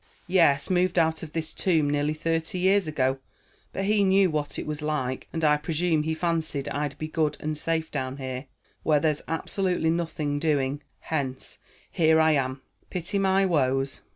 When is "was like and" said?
4.65-5.43